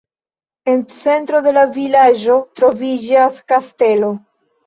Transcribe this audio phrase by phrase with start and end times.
[0.71, 4.09] En centro de la vilaĝo troviĝas kastelo.